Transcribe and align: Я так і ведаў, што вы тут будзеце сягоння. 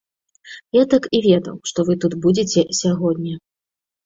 Я 0.77 0.81
так 0.93 1.03
і 1.17 1.19
ведаў, 1.25 1.59
што 1.73 1.79
вы 1.91 1.97
тут 2.05 2.17
будзеце 2.25 2.65
сягоння. 2.81 3.35